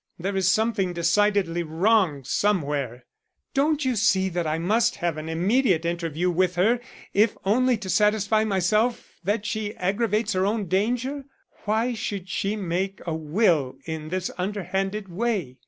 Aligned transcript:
There 0.17 0.35
is 0.35 0.49
something 0.49 0.93
decidedly 0.93 1.61
wrong 1.61 2.23
somewhere. 2.23 3.05
Don't 3.53 3.85
you 3.85 3.95
see 3.95 4.29
that 4.29 4.47
I 4.47 4.57
must 4.57 4.95
have 4.95 5.15
an 5.15 5.29
immediate 5.29 5.85
interview 5.85 6.31
with 6.31 6.55
her 6.55 6.79
if 7.13 7.37
only 7.45 7.77
to 7.77 7.87
satisfy 7.87 8.43
myself 8.43 9.19
that 9.23 9.45
she 9.45 9.75
aggravates 9.75 10.33
her 10.33 10.43
own 10.43 10.65
danger? 10.65 11.25
Why 11.65 11.93
should 11.93 12.29
she 12.29 12.55
make 12.55 12.99
a 13.05 13.13
will 13.13 13.77
in 13.85 14.09
this 14.09 14.31
underhanded 14.39 15.07
way? 15.07 15.59